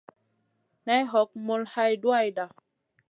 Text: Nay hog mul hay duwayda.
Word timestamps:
Nay 0.85 1.01
hog 1.11 1.29
mul 1.45 1.63
hay 1.73 1.91
duwayda. 2.01 2.45